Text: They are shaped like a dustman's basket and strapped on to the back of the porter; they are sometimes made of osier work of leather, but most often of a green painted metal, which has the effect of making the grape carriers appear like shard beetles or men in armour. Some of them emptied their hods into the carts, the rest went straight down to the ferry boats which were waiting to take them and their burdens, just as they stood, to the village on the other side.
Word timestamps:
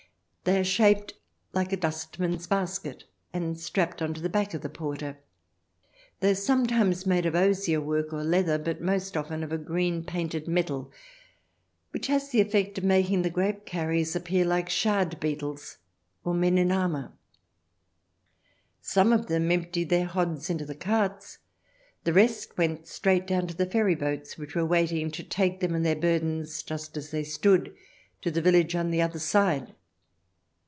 They 0.43 0.59
are 0.59 0.63
shaped 0.63 1.13
like 1.53 1.71
a 1.71 1.77
dustman's 1.77 2.47
basket 2.47 3.03
and 3.31 3.59
strapped 3.59 4.01
on 4.01 4.15
to 4.15 4.21
the 4.21 4.27
back 4.27 4.55
of 4.55 4.63
the 4.63 4.69
porter; 4.69 5.19
they 6.19 6.31
are 6.31 6.35
sometimes 6.35 7.05
made 7.05 7.27
of 7.27 7.35
osier 7.35 7.79
work 7.79 8.11
of 8.11 8.23
leather, 8.25 8.57
but 8.57 8.81
most 8.81 9.15
often 9.15 9.43
of 9.43 9.51
a 9.51 9.59
green 9.59 10.03
painted 10.03 10.47
metal, 10.47 10.91
which 11.91 12.07
has 12.07 12.29
the 12.29 12.41
effect 12.41 12.79
of 12.79 12.83
making 12.85 13.21
the 13.21 13.29
grape 13.29 13.65
carriers 13.67 14.15
appear 14.15 14.43
like 14.43 14.67
shard 14.67 15.19
beetles 15.19 15.77
or 16.23 16.33
men 16.33 16.57
in 16.57 16.71
armour. 16.71 17.13
Some 18.81 19.13
of 19.13 19.27
them 19.27 19.51
emptied 19.51 19.89
their 19.91 20.07
hods 20.07 20.49
into 20.49 20.65
the 20.65 20.73
carts, 20.75 21.37
the 22.03 22.13
rest 22.13 22.57
went 22.57 22.87
straight 22.87 23.27
down 23.27 23.45
to 23.45 23.55
the 23.55 23.67
ferry 23.69 23.95
boats 23.95 24.39
which 24.39 24.55
were 24.55 24.65
waiting 24.65 25.11
to 25.11 25.23
take 25.23 25.59
them 25.59 25.75
and 25.75 25.85
their 25.85 25.95
burdens, 25.95 26.63
just 26.63 26.97
as 26.97 27.11
they 27.11 27.23
stood, 27.23 27.75
to 28.23 28.31
the 28.31 28.41
village 28.41 28.73
on 28.75 28.89
the 28.89 29.03
other 29.03 29.19
side. 29.19 29.75